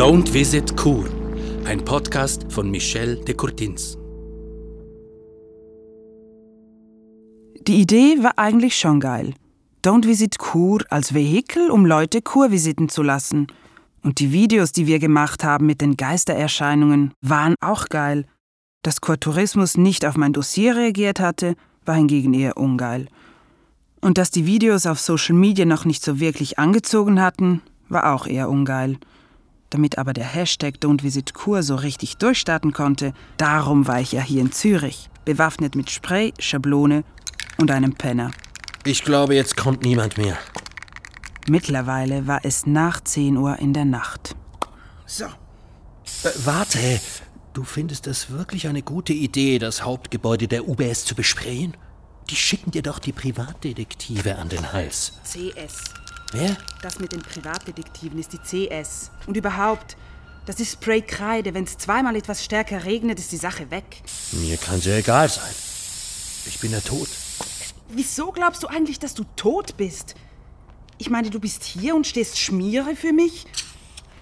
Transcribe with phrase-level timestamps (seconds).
[0.00, 1.04] Don't Visit Kur,
[1.66, 3.98] ein Podcast von Michel de Courtins.
[7.66, 9.34] Die Idee war eigentlich schon geil.
[9.84, 13.48] Don't Visit Kur als Vehikel, um Leute Kur visiten zu lassen.
[14.02, 18.24] Und die Videos, die wir gemacht haben mit den Geistererscheinungen, waren auch geil.
[18.80, 23.08] Dass Kurtourismus nicht auf mein Dossier reagiert hatte, war hingegen eher ungeil.
[24.00, 27.60] Und dass die Videos auf Social Media noch nicht so wirklich angezogen hatten,
[27.90, 28.96] war auch eher ungeil.
[29.70, 34.20] Damit aber der Hashtag Don't Visit Kur so richtig durchstarten konnte, darum war ich ja
[34.20, 37.04] hier in Zürich, bewaffnet mit Spray, Schablone
[37.56, 38.32] und einem Penner.
[38.84, 40.36] Ich glaube, jetzt kommt niemand mehr.
[41.48, 44.34] Mittlerweile war es nach 10 Uhr in der Nacht.
[45.06, 45.24] So.
[45.24, 47.00] Äh, warte,
[47.52, 51.76] du findest es wirklich eine gute Idee, das Hauptgebäude der UBS zu besprayen?
[52.28, 55.12] Die schicken dir doch die Privatdetektive an den Hals.
[55.24, 55.84] CS.
[56.32, 56.56] Wer?
[56.82, 59.10] Das mit den Privatdetektiven ist die CS.
[59.26, 59.96] Und überhaupt,
[60.46, 61.54] das ist Spray Kreide.
[61.54, 64.02] Wenn es zweimal etwas stärker regnet, ist die Sache weg.
[64.32, 65.52] Mir kann's ja egal sein.
[66.46, 67.08] Ich bin ja tot.
[67.88, 70.14] Wieso glaubst du eigentlich, dass du tot bist?
[70.98, 73.46] Ich meine, du bist hier und stehst Schmiere für mich?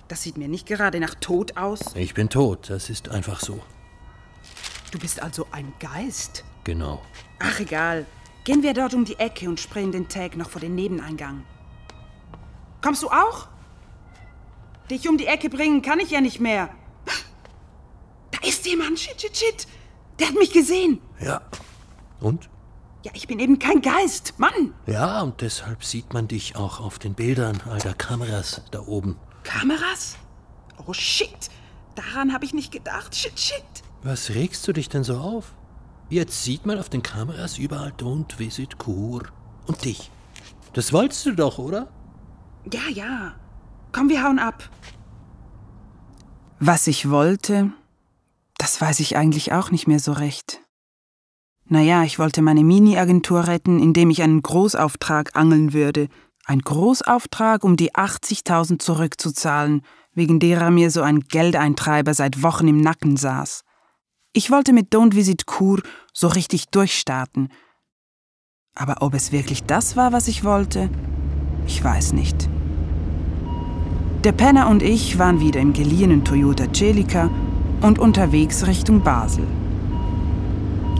[0.08, 1.80] Das sieht mir nicht gerade nach Tod aus.
[1.94, 3.60] Ich bin tot, das ist einfach so.
[4.90, 6.44] Du bist also ein Geist.
[6.64, 7.02] Genau.
[7.40, 8.06] Ach, egal.
[8.44, 11.44] Gehen wir dort um die Ecke und sprayen den Tag noch vor den Nebeneingang.
[12.80, 13.48] Kommst du auch?
[14.90, 16.70] Dich um die Ecke bringen kann ich ja nicht mehr.
[18.30, 18.98] Da ist jemand.
[18.98, 19.66] Shit, shit, shit.
[20.18, 21.00] Der hat mich gesehen.
[21.20, 21.40] Ja.
[22.20, 22.48] Und?
[23.04, 24.38] Ja, ich bin eben kein Geist.
[24.38, 24.74] Mann.
[24.86, 29.16] Ja, und deshalb sieht man dich auch auf den Bildern all der Kameras da oben.
[29.44, 30.16] Kameras?
[30.86, 31.50] Oh, shit.
[31.94, 33.14] Daran habe ich nicht gedacht.
[33.14, 33.64] Shit, shit.
[34.02, 35.54] Was regst du dich denn so auf?
[36.10, 39.22] Jetzt sieht man auf den Kameras überall Don't Visit Kur.
[39.66, 40.10] Und dich.
[40.72, 41.88] Das wolltest du doch, oder?
[42.72, 43.34] Ja, ja.
[43.92, 44.68] Komm, wir hauen ab.
[46.60, 47.72] Was ich wollte,
[48.58, 50.60] das weiß ich eigentlich auch nicht mehr so recht.
[51.66, 56.08] Naja, ich wollte meine Mini-Agentur retten, indem ich einen Großauftrag angeln würde.
[56.46, 62.80] Ein Großauftrag, um die 80.000 zurückzuzahlen, wegen derer mir so ein Geldeintreiber seit Wochen im
[62.80, 63.64] Nacken saß.
[64.32, 65.80] Ich wollte mit Don't Visit Kur
[66.12, 67.52] so richtig durchstarten.
[68.74, 70.90] Aber ob es wirklich das war, was ich wollte,
[71.66, 72.48] ich weiß nicht.
[74.24, 77.30] Der Penner und ich waren wieder im geliehenen Toyota Celica
[77.82, 79.44] und unterwegs Richtung Basel.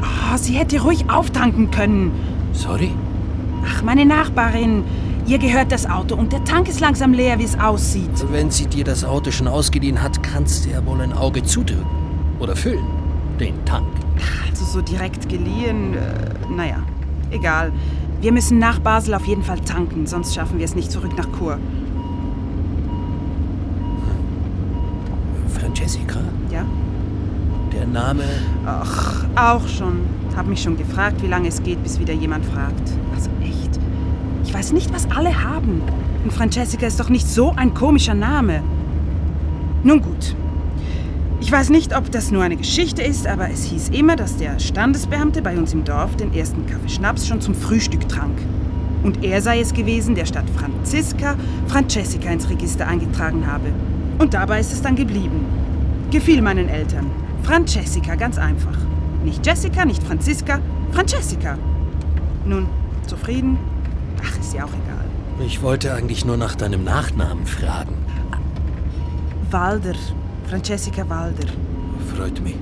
[0.00, 2.12] Oh, sie hätte ruhig auftanken können.
[2.52, 2.90] Sorry?
[3.66, 4.84] Ach, meine Nachbarin.
[5.26, 8.24] Ihr gehört das Auto und der Tank ist langsam leer, wie es aussieht.
[8.30, 11.84] Wenn sie dir das Auto schon ausgeliehen hat, kannst du ja wohl ein Auge zudrücken.
[12.38, 12.86] Oder füllen.
[13.40, 13.88] Den Tank.
[14.48, 16.84] Also so direkt geliehen, äh, naja,
[17.32, 17.72] egal.
[18.20, 21.28] Wir müssen nach Basel auf jeden Fall tanken, sonst schaffen wir es nicht zurück nach
[21.36, 21.58] Chur.
[25.78, 26.18] Francesca?
[26.50, 26.66] Ja?
[27.72, 28.24] Der Name.
[28.66, 30.00] Ach, auch schon.
[30.36, 32.92] Hab mich schon gefragt, wie lange es geht, bis wieder jemand fragt.
[33.14, 33.78] Also echt.
[34.44, 35.82] Ich weiß nicht, was alle haben.
[36.24, 38.62] Und Francesca ist doch nicht so ein komischer Name.
[39.84, 40.34] Nun gut.
[41.40, 44.58] Ich weiß nicht, ob das nur eine Geschichte ist, aber es hieß immer, dass der
[44.58, 48.36] Standesbeamte bei uns im Dorf den ersten Kaffee Schnaps schon zum Frühstück trank.
[49.04, 51.36] Und er sei es gewesen, der statt Franziska
[51.68, 53.68] Francesca ins Register eingetragen habe.
[54.18, 55.57] Und dabei ist es dann geblieben.
[56.10, 57.10] Gefiel meinen Eltern.
[57.42, 58.76] Francesca, ganz einfach.
[59.24, 60.58] Nicht Jessica, nicht Franziska,
[60.92, 61.58] Francesca.
[62.44, 62.66] Nun,
[63.06, 63.58] zufrieden?
[64.22, 65.04] Ach, ist ja auch egal.
[65.46, 67.94] Ich wollte eigentlich nur nach deinem Nachnamen fragen.
[69.50, 69.94] Walder.
[70.48, 71.46] Francesca Walder.
[72.16, 72.56] Freut mich.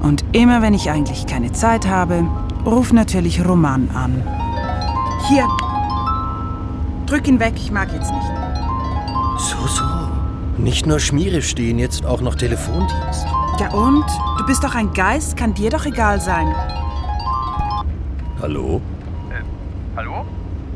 [0.00, 2.24] Und immer wenn ich eigentlich keine Zeit habe,
[2.66, 4.22] ruf natürlich Roman an.
[5.28, 5.46] Hier.
[7.06, 8.30] Drück ihn weg, ich mag jetzt nicht.
[9.38, 9.91] So, so.
[10.62, 13.26] Nicht nur Schmiere stehen, jetzt auch noch Telefondienst.
[13.58, 14.04] Ja und?
[14.38, 16.54] Du bist doch ein Geist, kann dir doch egal sein.
[18.40, 18.80] Hallo?
[19.96, 20.24] Hallo?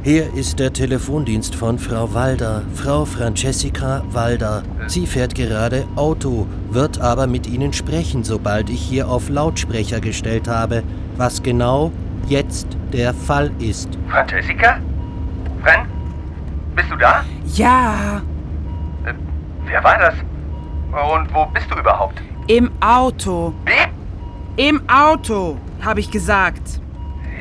[0.02, 2.62] Hier ist der Telefondienst von Frau Walder.
[2.74, 4.64] Frau Francesca Walder.
[4.88, 10.48] Sie fährt gerade Auto, wird aber mit Ihnen sprechen, sobald ich hier auf Lautsprecher gestellt
[10.48, 10.82] habe,
[11.16, 11.92] was genau
[12.28, 13.88] jetzt der Fall ist.
[14.08, 14.80] Francesca?
[15.62, 15.86] Fran?
[16.74, 17.24] Bist du da?
[17.54, 18.35] Ja, Äh,
[19.66, 20.14] wer war das?
[20.92, 22.20] Und wo bist du überhaupt?
[22.48, 23.52] im Auto.
[23.64, 24.68] Wie?
[24.68, 26.80] Im Auto, habe ich gesagt.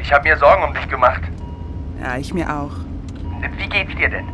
[0.01, 1.21] Ich habe mir Sorgen um dich gemacht.
[2.01, 2.71] Ja, ich mir auch.
[3.57, 4.25] Wie geht's dir denn?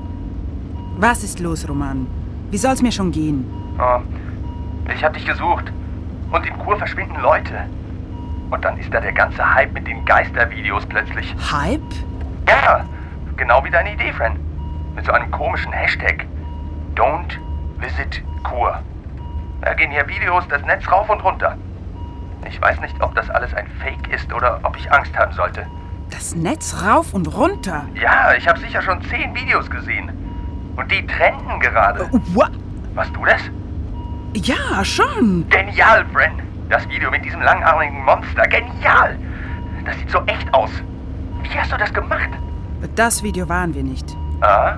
[0.98, 2.08] Was ist los, Roman?
[2.50, 3.46] Wie soll's mir schon gehen?
[3.80, 4.00] Oh,
[4.94, 5.72] ich habe dich gesucht.
[6.32, 7.66] Und in Kur verschwinden Leute.
[8.50, 11.36] Und dann ist da der ganze Hype mit den Geistervideos plötzlich.
[11.52, 11.82] Hype?
[12.48, 12.86] Ja,
[13.38, 14.38] genau wie deine Idee, Fran.
[14.96, 16.26] Mit so einem komischen Hashtag.
[16.96, 17.38] Don't
[17.82, 18.80] visit Kur.
[19.62, 21.58] Da gehen hier Videos das Netz rauf und runter.
[22.48, 25.66] Ich weiß nicht, ob das alles ein Fake ist oder ob ich Angst haben sollte.
[26.10, 27.86] Das Netz rauf und runter.
[27.94, 30.12] Ja, ich habe sicher schon zehn Videos gesehen.
[30.76, 32.10] Und die trenden gerade.
[32.34, 32.52] What?
[32.96, 33.42] Warst du das?
[34.34, 35.48] Ja, schon.
[35.50, 36.34] Genial, Bren.
[36.70, 38.48] Das Video mit diesem langarmigen Monster.
[38.48, 39.18] Genial.
[39.86, 40.72] Das sieht so echt aus.
[41.44, 42.30] Wie hast du das gemacht?
[42.96, 44.16] Das Video waren wir nicht.
[44.42, 44.78] Ah,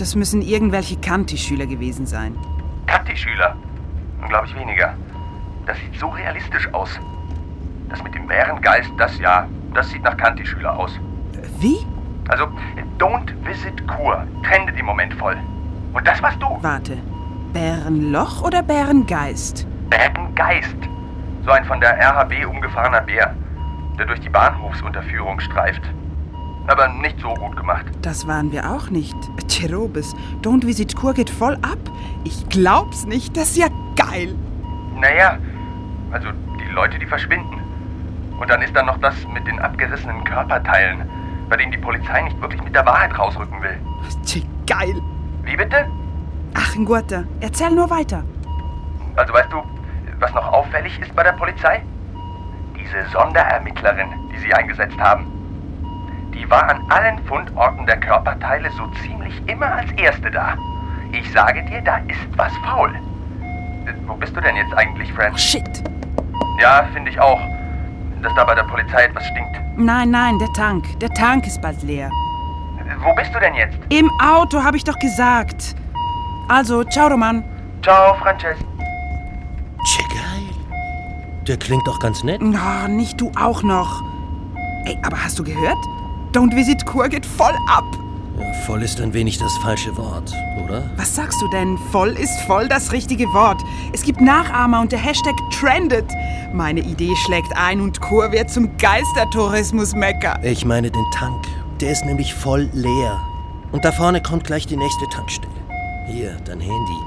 [0.00, 2.34] Das müssen irgendwelche Kanti-Schüler gewesen sein.
[2.86, 3.54] Kanti-Schüler.
[4.28, 4.94] Glaube ich weniger.
[5.66, 6.98] Das sieht so realistisch aus.
[7.90, 10.98] Das mit dem Bärengeist, das ja, das sieht nach Kanti-Schüler aus.
[11.58, 11.86] Wie?
[12.28, 12.46] Also,
[12.98, 15.36] Don't Visit Kur trendet im Moment voll.
[15.92, 16.46] Und das warst du.
[16.62, 16.96] Warte.
[17.52, 19.66] Bärenloch oder Bärengeist?
[19.90, 20.78] Bärengeist.
[21.44, 23.34] So ein von der RHB umgefahrener Bär,
[23.98, 25.82] der durch die Bahnhofsunterführung streift.
[26.70, 27.84] Aber nicht so gut gemacht.
[28.00, 29.16] Das waren wir auch nicht.
[29.48, 31.78] Cherobes, Don't Visit Kur geht voll ab.
[32.22, 33.36] Ich glaub's nicht.
[33.36, 34.36] Das ist ja geil.
[34.94, 35.36] Naja,
[36.12, 36.28] also
[36.60, 37.58] die Leute, die verschwinden.
[38.38, 41.02] Und dann ist da noch das mit den abgerissenen Körperteilen,
[41.48, 43.76] bei denen die Polizei nicht wirklich mit der Wahrheit rausrücken will.
[44.24, 44.94] Tja, Geil.
[45.42, 45.86] Wie bitte?
[46.54, 48.22] Ach, Ngurte, erzähl nur weiter.
[49.16, 49.60] Also weißt du,
[50.20, 51.82] was noch auffällig ist bei der Polizei?
[52.78, 55.26] Diese Sonderermittlerin, die sie eingesetzt haben.
[56.34, 60.56] Die war an allen Fundorten der Körperteile so ziemlich immer als Erste da.
[61.12, 62.94] Ich sage dir, da ist was faul.
[63.86, 65.36] Äh, Wo bist du denn jetzt eigentlich, Oh, Fran?
[65.36, 65.82] shit.
[66.60, 67.40] Ja, finde ich auch.
[68.22, 69.60] Dass da bei der Polizei etwas stinkt.
[69.76, 70.84] Nein, nein, der Tank.
[71.00, 72.08] Der Tank ist bald leer.
[72.78, 73.76] Äh, Wo bist du denn jetzt?
[73.88, 75.74] Im Auto, habe ich doch gesagt.
[76.48, 77.42] Also, ciao, Roman.
[77.82, 78.58] Ciao, Frances.
[79.86, 80.76] Tja, geil.
[81.48, 82.40] Der klingt doch ganz nett.
[82.42, 84.02] Na, nicht du auch noch.
[84.84, 85.78] Ey, aber hast du gehört?
[86.32, 87.84] Don't Visit Kur geht voll ab.
[88.38, 90.32] Ja, voll ist ein wenig das falsche Wort,
[90.64, 90.88] oder?
[90.96, 91.76] Was sagst du denn?
[91.90, 93.60] Voll ist voll das richtige Wort.
[93.92, 96.08] Es gibt Nachahmer und der Hashtag trendet.
[96.52, 100.38] Meine Idee schlägt ein und Kur wird zum Geistertourismus-Mecker.
[100.44, 101.44] Ich meine den Tank.
[101.80, 103.20] Der ist nämlich voll leer.
[103.72, 105.52] Und da vorne kommt gleich die nächste Tankstelle.
[106.06, 106.98] Hier, dein Handy.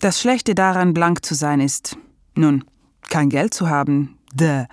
[0.00, 1.96] Das Schlechte daran, blank zu sein, ist,
[2.34, 2.64] nun,
[3.10, 4.16] kein Geld zu haben.
[4.34, 4.64] Duh.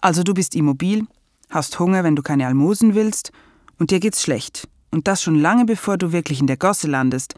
[0.00, 1.06] Also du bist immobil,
[1.48, 3.32] hast Hunger, wenn du keine Almosen willst,
[3.78, 4.68] und dir geht's schlecht.
[4.90, 7.34] Und das schon lange bevor du wirklich in der Gosse landest.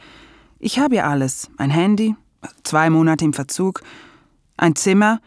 [0.58, 1.50] Ich habe ja alles.
[1.58, 2.16] Ein Handy,
[2.64, 3.82] zwei Monate im Verzug,
[4.56, 5.20] ein Zimmer,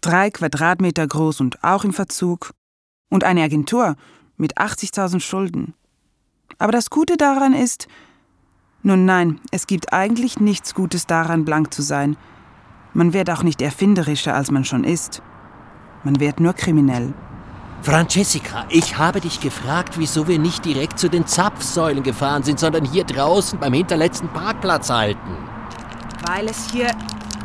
[0.00, 2.52] drei Quadratmeter groß und auch im Verzug,
[3.10, 3.96] und eine Agentur
[4.36, 5.74] mit 80.000 Schulden.
[6.58, 7.86] Aber das Gute daran ist,
[8.82, 12.16] nun nein, es gibt eigentlich nichts Gutes daran, blank zu sein.
[12.94, 15.20] Man wird auch nicht erfinderischer, als man schon ist.
[16.04, 17.12] Man wird nur kriminell.
[17.82, 22.84] Francesca, ich habe dich gefragt, wieso wir nicht direkt zu den Zapfsäulen gefahren sind, sondern
[22.84, 25.36] hier draußen beim hinterletzten Parkplatz halten.
[26.26, 26.86] Weil es hier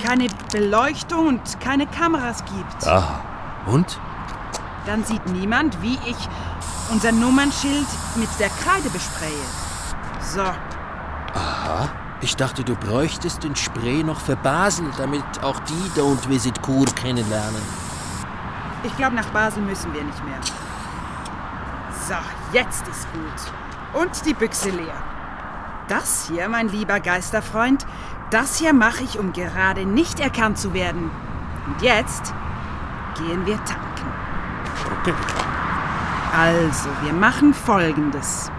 [0.02, 2.88] keine Beleuchtung und keine Kameras gibt.
[2.88, 3.20] Ah,
[3.66, 4.00] und?
[4.86, 6.18] Dann sieht niemand, wie ich
[6.92, 9.34] unser Nummernschild mit der Kreide bespraye.
[10.22, 10.44] So,
[12.22, 16.86] Ich dachte, du bräuchtest den Spray noch für Basel, damit auch die Don't Visit Kur
[16.86, 17.62] kennenlernen.
[18.84, 20.40] ich glaube, nach Basel müssen wir nicht mehr.
[22.08, 22.16] So,
[22.52, 24.02] jetzt ist gut.
[24.02, 25.02] Und die Büchse leer.
[25.88, 27.86] Das hier, mein lieber Geisterfreund,
[28.32, 31.10] das hier mache ich, um gerade nicht erkannt zu werden.
[31.68, 32.34] Und jetzt
[33.18, 34.06] gehen wir tanken.
[35.00, 35.14] Okay.
[36.38, 38.52] Also, wir machen Folgendes.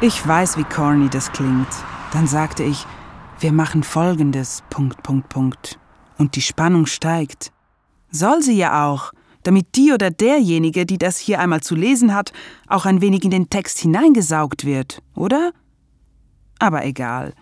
[0.00, 1.68] Ich weiß, wie corny das klingt.
[2.14, 2.86] Dann sagte ich,
[3.40, 5.80] wir machen Folgendes, Punkt, Punkt, Punkt.
[6.16, 7.50] Und die Spannung steigt.
[8.12, 12.32] Soll sie ja auch, damit die oder derjenige, die das hier einmal zu lesen hat,
[12.68, 15.50] auch ein wenig in den Text hineingesaugt wird, oder?
[16.60, 17.34] Aber egal.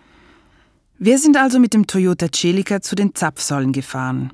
[0.97, 4.33] Wir sind also mit dem Toyota Celica zu den Zapfsäulen gefahren.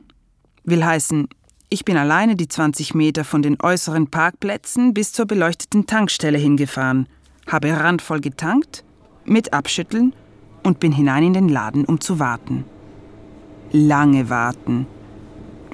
[0.63, 1.27] Will heißen,
[1.69, 7.09] ich bin alleine die 20 Meter von den äußeren Parkplätzen bis zur beleuchteten Tankstelle hingefahren,
[7.45, 8.85] habe randvoll getankt,
[9.25, 10.13] mit Abschütteln
[10.63, 12.65] und bin hinein in den Laden, um zu warten.
[13.71, 14.87] Lange warten.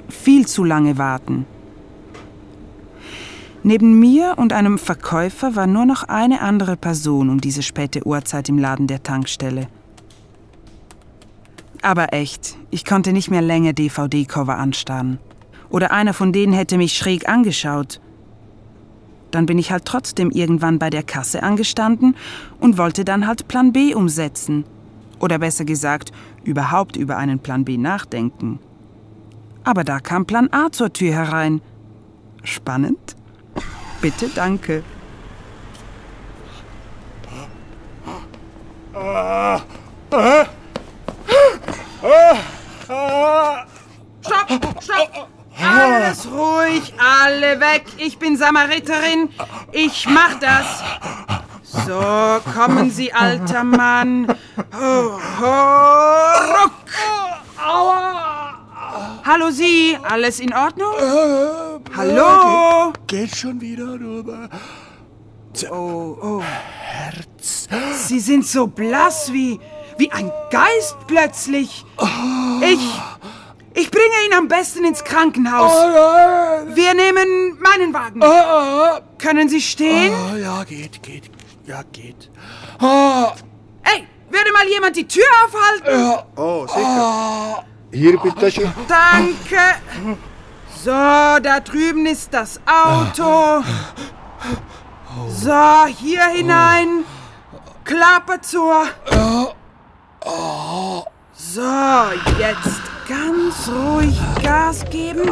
[0.08, 1.46] Viel zu lange warten.
[3.62, 8.48] Neben mir und einem Verkäufer war nur noch eine andere Person um diese späte Uhrzeit
[8.48, 9.66] im Laden der Tankstelle.
[11.82, 15.18] Aber echt, ich konnte nicht mehr länger DVD-Cover anstarren.
[15.68, 18.00] Oder einer von denen hätte mich schräg angeschaut.
[19.30, 22.14] Dann bin ich halt trotzdem irgendwann bei der Kasse angestanden
[22.60, 24.64] und wollte dann halt Plan B umsetzen.
[25.18, 26.12] Oder besser gesagt,
[26.44, 28.58] überhaupt über einen Plan B nachdenken.
[29.64, 31.60] Aber da kam Plan A zur Tür herein.
[32.44, 33.16] Spannend?
[34.00, 34.84] Bitte danke.
[44.22, 45.28] Stopp, stopp!
[45.58, 47.84] Alles ruhig, alle weg.
[47.96, 49.30] Ich bin Samariterin.
[49.72, 50.82] Ich mach das.
[51.84, 54.26] So, kommen Sie, alter Mann.
[54.72, 55.52] Ho, ho,
[56.54, 56.72] ruck.
[57.62, 58.58] Aua.
[59.24, 60.92] Hallo Sie, alles in Ordnung?
[61.96, 62.92] Hallo?
[63.06, 64.48] Geht schon wieder rüber.
[65.70, 66.42] Oh, oh.
[66.80, 67.68] Herz.
[68.06, 69.58] Sie sind so blass wie,
[69.98, 71.84] wie ein Geist plötzlich.
[72.62, 73.00] Ich,
[73.74, 75.72] ich bringe ihn am besten ins Krankenhaus.
[76.74, 78.20] Wir nehmen meinen Wagen.
[79.18, 80.14] Können Sie stehen?
[80.32, 81.30] Oh, ja, geht, geht.
[81.66, 82.30] Ja, geht.
[82.80, 83.26] Oh,
[83.82, 86.24] Ey, würde mal jemand die Tür aufhalten?
[86.36, 87.64] Oh, sicher.
[87.92, 88.72] Hier bitte schön.
[88.88, 89.58] Danke.
[90.84, 93.64] So, da drüben ist das Auto.
[95.28, 97.04] So, hier hinein.
[97.84, 98.84] Klappe zur.
[101.32, 101.62] So,
[102.38, 105.30] jetzt ganz ruhig Gas geben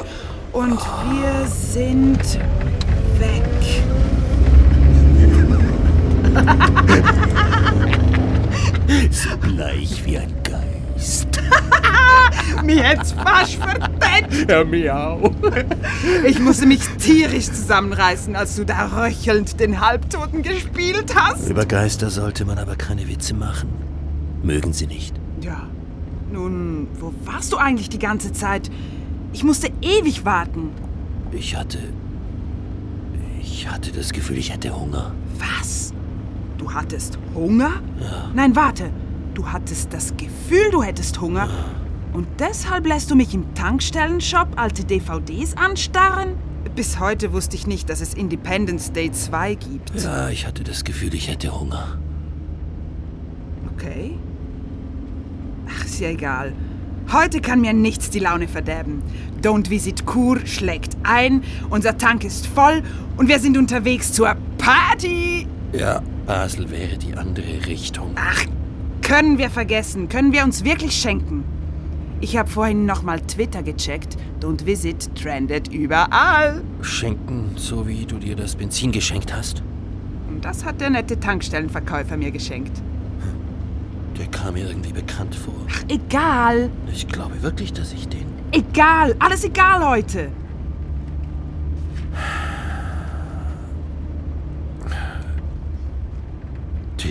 [0.53, 2.39] und wir sind
[3.19, 3.45] weg.
[9.41, 11.29] Bleich wie ein Geist.
[12.65, 14.51] Mir hätt's fast verdeckt.
[14.51, 15.35] Ja, miau.
[16.27, 21.49] Ich musste mich tierisch zusammenreißen, als du da röchelnd den Halbtoten gespielt hast.
[21.49, 23.71] Über Geister sollte man aber keine Witze machen.
[24.43, 25.15] Mögen sie nicht.
[25.41, 25.69] Ja.
[26.33, 28.71] Nun, wo warst du eigentlich die ganze Zeit?
[29.33, 30.71] Ich musste ewig warten.
[31.33, 31.79] Ich hatte.
[33.41, 35.13] Ich hatte das Gefühl, ich hätte Hunger.
[35.39, 35.93] Was?
[36.65, 37.73] Du hattest Hunger?
[38.35, 38.89] Nein, warte.
[39.35, 41.47] Du hattest das Gefühl, du hättest Hunger.
[42.15, 46.37] Und deshalb lässt du mich im Tankstellenshop alte DVDs anstarren?
[46.75, 50.03] Bis heute wusste ich nicht, dass es Independence Day 2 gibt.
[50.03, 51.99] Ja, ich hatte das Gefühl, ich hätte Hunger.
[53.75, 54.19] Okay.
[55.69, 56.55] Ach, ist ja egal.
[57.13, 59.03] Heute kann mir nichts die Laune verderben.
[59.43, 62.83] Don't Visit Kur schlägt ein, unser Tank ist voll
[63.19, 65.47] und wir sind unterwegs zur Party.
[65.77, 68.13] Ja, Basel wäre die andere Richtung.
[68.15, 68.45] Ach,
[69.03, 70.09] können wir vergessen.
[70.09, 71.45] Können wir uns wirklich schenken.
[72.21, 74.17] Ich habe vorhin nochmal Twitter gecheckt.
[74.41, 76.63] Don't Visit trendet überall.
[76.81, 79.63] Schenken, so wie du dir das Benzin geschenkt hast.
[80.41, 82.81] Das hat der nette Tankstellenverkäufer mir geschenkt.
[84.19, 85.55] Der kam mir irgendwie bekannt vor.
[85.69, 86.71] Ach, egal.
[86.93, 88.27] Ich glaube wirklich, dass ich den.
[88.53, 89.17] Egal.
[89.19, 90.31] Alles egal heute.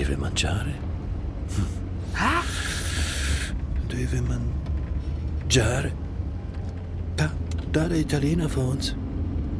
[0.03, 0.73] Deve mangiare.
[2.13, 2.41] Hä?
[3.89, 5.91] Deve mangiare.
[7.15, 7.29] Da,
[7.71, 8.95] da der Italiener vor uns.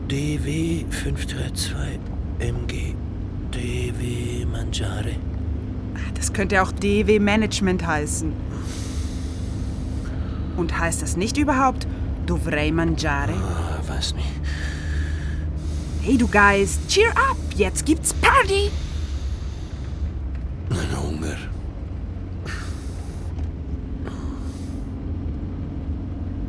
[0.10, 2.00] DW 532
[2.40, 2.94] MG.
[3.52, 5.16] DW mangiare.
[6.14, 8.34] Das könnte auch DW Management heißen.
[10.58, 11.88] Und heißt das nicht überhaupt
[12.26, 13.32] Dovrei mangiare?
[13.32, 14.28] Ah, weiß nicht.
[16.02, 17.38] Hey du Geist, cheer up!
[17.56, 18.72] Jetzt gibt's Party!
[20.70, 21.38] Ein Hunger.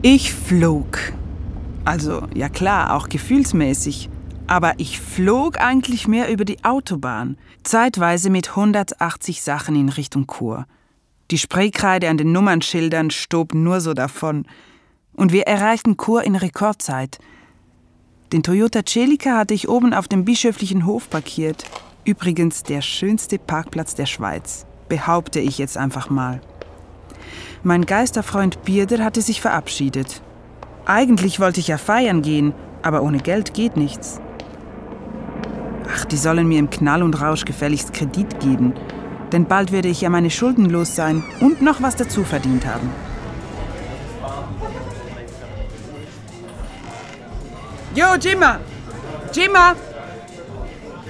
[0.06, 0.98] Ich flog.
[1.86, 4.10] Also, ja klar, auch gefühlsmäßig.
[4.46, 10.66] Aber ich flog eigentlich mehr über die Autobahn, zeitweise mit 180 Sachen in Richtung Chur.
[11.30, 14.44] Die Spraykreide an den Nummernschildern stob nur so davon.
[15.14, 17.18] Und wir erreichten Chur in Rekordzeit.
[18.30, 21.64] Den Toyota Celica hatte ich oben auf dem bischöflichen Hof parkiert.
[22.04, 26.42] Übrigens der schönste Parkplatz der Schweiz, behaupte ich jetzt einfach mal.
[27.66, 30.20] Mein Geisterfreund Bierder hatte sich verabschiedet.
[30.84, 32.52] Eigentlich wollte ich ja feiern gehen,
[32.82, 34.20] aber ohne Geld geht nichts.
[35.90, 38.74] Ach, die sollen mir im Knall und Rausch gefälligst Kredit geben.
[39.32, 42.90] Denn bald werde ich ja meine Schulden los sein und noch was dazu verdient haben.
[47.94, 48.60] Jo, Jimmer!
[49.32, 49.74] Jimmer!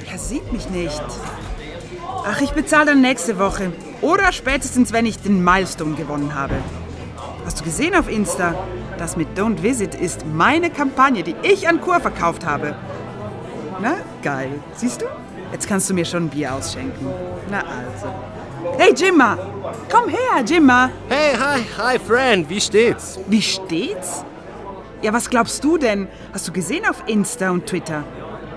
[0.09, 1.03] Er sieht mich nicht.
[2.25, 3.73] Ach, ich bezahle dann nächste Woche.
[4.01, 6.55] Oder spätestens, wenn ich den Milestone gewonnen habe.
[7.45, 8.55] Hast du gesehen auf Insta?
[8.99, 12.75] Das mit Don't Visit ist meine Kampagne, die ich an Kur verkauft habe.
[13.81, 14.51] Na, geil.
[14.75, 15.07] Siehst du?
[15.53, 17.07] Jetzt kannst du mir schon ein Bier ausschenken.
[17.51, 18.15] Na also.
[18.79, 19.37] Hey, Jimma!
[19.91, 20.91] Komm her, Jimma!
[21.09, 23.19] Hey, hi, hi, Friend, wie steht's?
[23.27, 24.25] Wie steht's?
[25.03, 26.09] Ja, was glaubst du denn?
[26.33, 28.05] Hast du gesehen auf Insta und Twitter?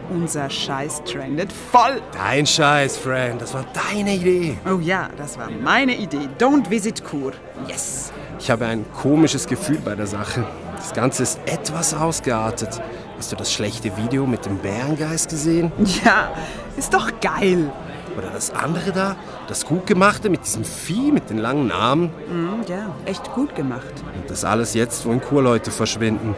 [0.10, 2.02] Unser Scheiß trendet voll.
[2.14, 4.58] Dein Scheiß, Friend, das war deine Idee.
[4.66, 6.30] Oh ja, das war meine Idee.
[6.40, 7.34] Don't visit Kur.
[7.68, 8.12] Yes.
[8.40, 10.46] Ich habe ein komisches Gefühl bei der Sache.
[10.78, 12.82] Das Ganze ist etwas ausgeartet.
[13.18, 15.72] Hast du das schlechte Video mit dem Bärengeist gesehen?
[16.06, 16.32] Ja,
[16.78, 17.72] ist doch geil.
[18.18, 19.16] Oder das andere da,
[19.48, 22.12] das Gutgemachte mit diesem Vieh, mit den langen Armen.
[22.30, 23.94] Mhm, ja, echt gut gemacht.
[24.16, 26.36] Und das alles jetzt, wo in Kurleute verschwinden.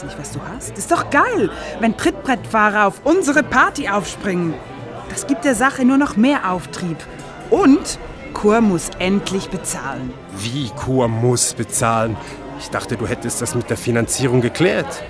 [0.00, 0.78] Ich weiß nicht, was du hast.
[0.78, 4.54] Ist doch geil, wenn Trittbrettfahrer auf unsere Party aufspringen.
[5.10, 6.96] Das gibt der Sache nur noch mehr Auftrieb.
[7.50, 7.98] Und
[8.32, 10.14] Kur muss endlich bezahlen.
[10.38, 12.16] Wie Kur muss bezahlen?
[12.60, 15.02] Ich dachte, du hättest das mit der Finanzierung geklärt.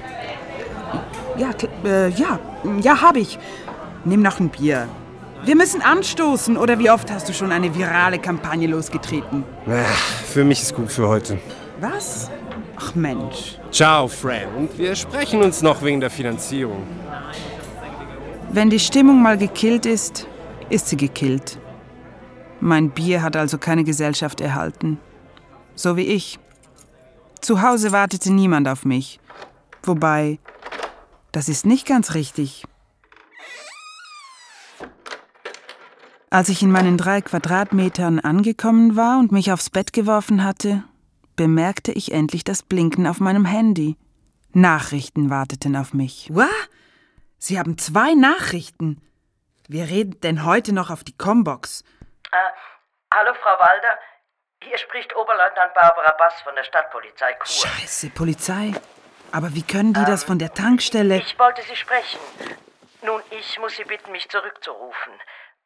[1.37, 1.51] Ja,
[1.85, 2.41] äh, ja,
[2.81, 3.39] ja, hab ich.
[4.05, 4.89] Nimm noch ein Bier.
[5.45, 9.45] Wir müssen anstoßen, oder wie oft hast du schon eine virale Kampagne losgetreten?
[9.69, 11.39] Ach, für mich ist gut für heute.
[11.81, 12.29] Was?
[12.83, 13.59] Ach Mensch.
[13.71, 14.55] Ciao, Fran.
[14.57, 16.83] Und wir sprechen uns noch wegen der Finanzierung.
[18.53, 20.27] Wenn die Stimmung mal gekillt ist,
[20.71, 21.59] ist sie gekillt.
[22.61, 24.99] Mein Bier hat also keine Gesellschaft erhalten.
[25.75, 26.39] So wie ich.
[27.41, 29.21] Zu Hause wartete niemand auf mich.
[29.83, 30.39] Wobei,
[31.33, 32.65] das ist nicht ganz richtig.
[36.31, 40.85] Als ich in meinen drei Quadratmetern angekommen war und mich aufs Bett geworfen hatte,
[41.41, 43.97] bemerkte ich endlich das Blinken auf meinem Handy.
[44.53, 46.29] Nachrichten warteten auf mich.
[46.31, 46.51] Was?
[47.39, 49.01] Sie haben zwei Nachrichten.
[49.67, 51.83] Wer redet denn heute noch auf die Combox?
[52.31, 52.37] Äh,
[53.15, 53.99] hallo, Frau Walder.
[54.63, 57.67] Hier spricht Oberleutnant Barbara Bass von der Stadtpolizei Chur.
[57.71, 58.75] Scheiße, Polizei.
[59.33, 61.21] Aber wie können die das von der Tankstelle?
[61.21, 62.21] Ich wollte Sie sprechen.
[63.01, 65.15] Nun, ich muss Sie bitten, mich zurückzurufen.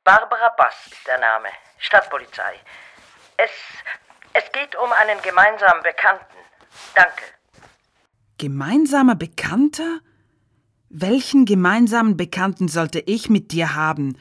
[0.04, 1.48] Barbara Bass ist der Name.
[1.78, 2.60] Stadtpolizei.
[3.36, 3.50] Es,
[4.34, 6.36] es geht um einen gemeinsamen Bekannten.
[6.94, 7.22] Danke.
[8.38, 10.00] Gemeinsamer Bekannter?
[10.88, 14.18] Welchen gemeinsamen Bekannten sollte ich mit dir haben?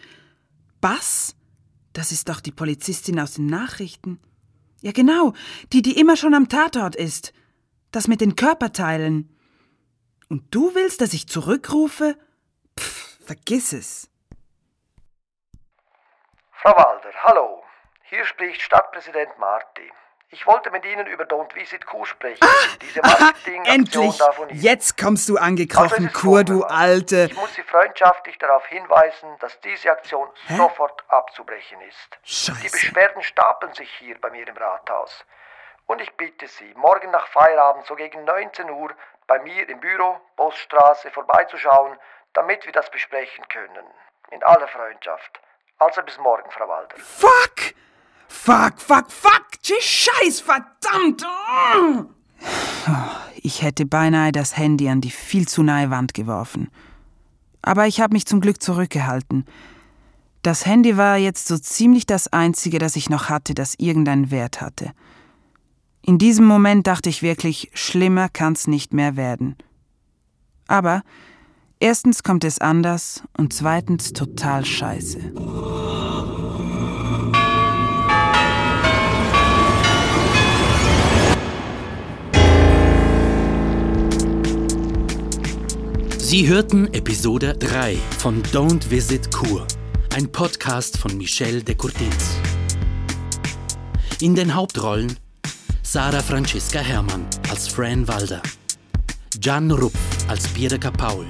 [0.81, 1.35] Bass?
[1.93, 4.21] Das ist doch die Polizistin aus den Nachrichten.
[4.81, 5.33] Ja, genau,
[5.71, 7.33] die, die immer schon am Tatort ist.
[7.91, 9.35] Das mit den Körperteilen.
[10.29, 12.17] Und du willst, dass ich zurückrufe?
[12.79, 14.09] Pff, vergiss es.
[16.51, 17.63] Frau Walder, hallo.
[18.03, 19.91] Hier spricht Stadtpräsident Marti.
[20.33, 22.39] Ich wollte mit Ihnen über Don't Visit Q sprechen.
[22.81, 23.31] Diese Ah,
[23.65, 24.17] endlich!
[24.17, 24.59] da von Ihnen.
[24.59, 26.63] Jetzt kommst du Also angekrochen, ist Kur, du.
[26.63, 27.27] Alte.
[27.29, 30.55] Ich muss Sie freundschaftlich darauf hinweisen, dass diese Aktion Hä?
[30.57, 32.17] sofort abzubrechen ist.
[32.25, 32.71] Die Scheiße.
[32.71, 35.23] Beschwerden stapeln sich hier bei mir im Rathaus.
[35.85, 38.89] Und ich bitte Sie, morgen nach Feierabend so gegen 19 Uhr
[39.27, 41.95] bei mir im Büro, Poststraße, vorbeizuschauen,
[42.33, 43.85] damit wir das besprechen können.
[44.31, 45.39] In aller Freundschaft.
[45.77, 46.95] Also bis morgen, Frau Walder.
[46.97, 47.75] Fuck!
[48.33, 49.43] Fuck, fuck, fuck!
[49.63, 51.23] Scheiß, verdammt!
[51.23, 52.05] Oh.
[53.41, 56.69] Ich hätte beinahe das Handy an die viel zu nahe Wand geworfen.
[57.61, 59.45] Aber ich habe mich zum Glück zurückgehalten.
[60.41, 64.59] Das Handy war jetzt so ziemlich das Einzige, das ich noch hatte, das irgendeinen Wert
[64.59, 64.91] hatte.
[66.01, 69.55] In diesem Moment dachte ich wirklich, schlimmer kann's nicht mehr werden.
[70.67, 71.03] Aber
[71.79, 75.31] erstens kommt es anders und zweitens total scheiße.
[86.33, 89.67] Sie hörten Episode 3 von Don't Visit Kur,
[90.15, 92.37] ein Podcast von Michel de Courtins.
[94.19, 95.15] In den Hauptrollen
[95.83, 98.41] Sarah Franziska Herrmann als Fran Walder,
[99.39, 101.27] Gian Rupf als Pierre Paul,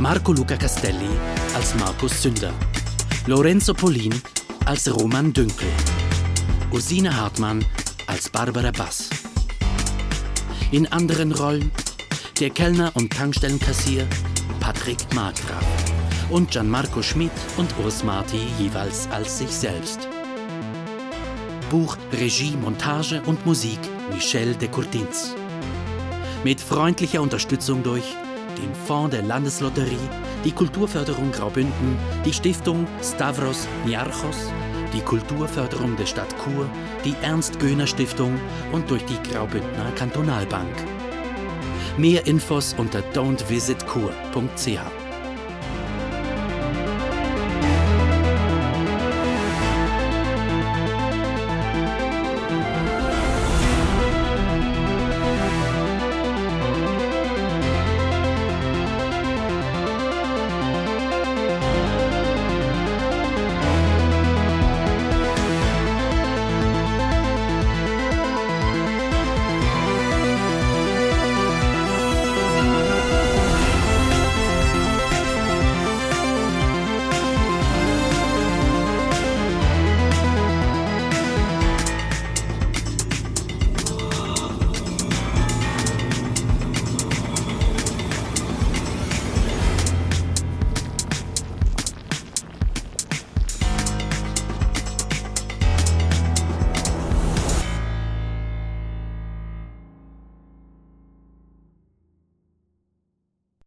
[0.00, 1.10] Marco Luca Castelli
[1.54, 2.54] als Markus Sünder,
[3.26, 4.14] Lorenzo Polin
[4.64, 5.68] als Roman Dünkel,
[6.72, 7.62] Ursine Hartmann
[8.06, 9.10] als Barbara Bass.
[10.70, 11.70] In anderen Rollen
[12.40, 14.06] der Kellner und Tankstellenkassier
[14.60, 15.64] Patrick Markgraf
[16.30, 20.08] und Gianmarco Schmidt und Urs Marti jeweils als sich selbst.
[21.68, 23.78] Buch, Regie, Montage und Musik
[24.10, 25.34] Michel de Courtins.
[26.42, 28.04] Mit freundlicher Unterstützung durch
[28.56, 30.08] den Fonds der Landeslotterie,
[30.42, 34.50] die Kulturförderung Graubünden, die Stiftung Stavros Niarchos,
[34.94, 36.66] die Kulturförderung der Stadt Chur,
[37.04, 38.40] die Ernst-Göhner-Stiftung
[38.72, 40.99] und durch die Graubündner Kantonalbank.
[42.00, 44.99] Mehr Infos unter don'tvisitkur.ch.